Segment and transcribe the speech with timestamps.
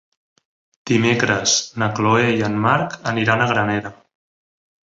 [0.91, 1.53] Dimecres
[1.83, 3.93] na Chloé i en Marc aniran a Granera.